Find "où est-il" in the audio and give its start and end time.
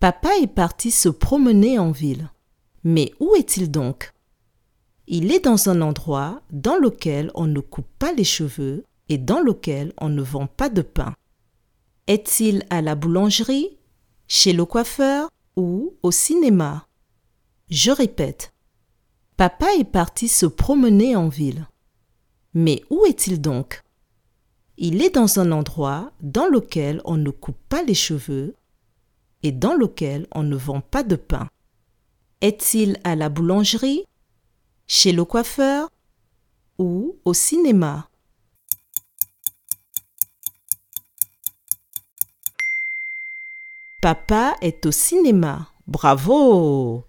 3.18-3.68, 22.88-23.40